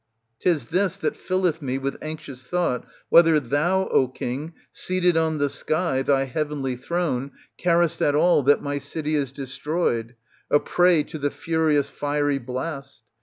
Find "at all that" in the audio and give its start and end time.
8.01-8.63